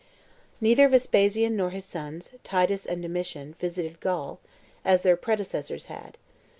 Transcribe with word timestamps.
Neither 0.59 0.89
Vespasian 0.89 1.55
nor 1.55 1.69
his 1.69 1.85
sons, 1.85 2.31
Titus 2.43 2.87
and 2.87 3.03
Domitian, 3.03 3.53
visited 3.59 3.99
Gaul, 3.99 4.39
as 4.83 5.03
their 5.03 5.15
predecessors 5.15 5.85
had. 5.93 6.17